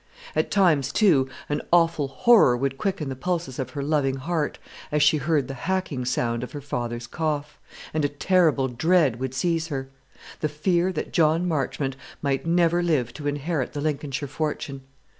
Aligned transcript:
At 0.35 0.49
times, 0.49 0.91
too, 0.91 1.29
an 1.47 1.61
awful 1.71 2.07
horror 2.07 2.57
would 2.57 2.79
quicken 2.79 3.09
the 3.09 3.15
pulses 3.15 3.59
of 3.59 3.69
her 3.77 3.83
loving 3.83 4.15
heart 4.15 4.57
as 4.91 5.03
she 5.03 5.17
heard 5.17 5.47
the 5.47 5.53
hacking 5.53 6.05
sound 6.05 6.41
of 6.41 6.53
her 6.53 6.59
father's 6.59 7.05
cough; 7.05 7.59
and 7.93 8.03
a 8.03 8.09
terrible 8.09 8.67
dread 8.67 9.19
would 9.19 9.35
seize 9.35 9.67
her, 9.67 9.89
the 10.39 10.49
fear 10.49 10.91
that 10.91 11.13
John 11.13 11.47
Marchmont 11.47 11.95
might 12.19 12.47
never 12.47 12.81
live 12.81 13.13
to 13.13 13.27
inherit 13.27 13.73
the 13.73 13.81
Lincolnshire 13.81 14.27
fortune. 14.27 14.81